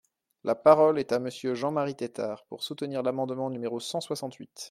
La 0.43 0.55
parole 0.55 0.97
est 0.97 1.11
à 1.11 1.19
Monsieur 1.19 1.53
Jean-Marie 1.53 1.95
Tetart, 1.95 2.43
pour 2.45 2.63
soutenir 2.63 3.03
l’amendement 3.03 3.51
numéro 3.51 3.79
cent 3.79 4.01
soixante-huit. 4.01 4.49